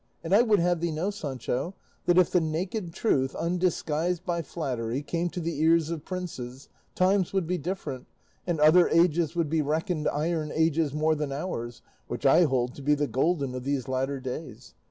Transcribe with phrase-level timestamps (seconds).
[0.23, 1.75] And I would have thee know, Sancho,
[2.07, 7.33] that if the naked truth, undisguised by flattery, came to the ears of princes, times
[7.33, 8.07] would be different,
[8.47, 12.81] and other ages would be reckoned iron ages more than ours, which I hold to
[12.81, 14.73] be the golden of these latter days.